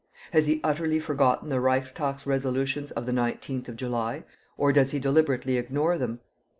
Has 0.31 0.47
he 0.47 0.59
utterly 0.63 0.99
forgotten 0.99 1.49
the 1.49 1.59
Reichstag 1.59 2.25
resolutions 2.25 2.89
of 2.89 3.05
the 3.05 3.11
19th 3.11 3.67
of 3.67 3.75
July, 3.75 4.23
or 4.57 4.73
does 4.73 4.89
he 4.89 4.97
deliberately 4.99 5.57
ignore 5.57 5.99
them? 5.99 6.21